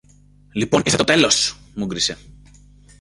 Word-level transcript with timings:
Λοιπόν, 0.51 0.81
ήλθε 0.85 0.97
το 0.97 1.03
τέλος! 1.03 1.57
μούγκρισε. 1.75 2.17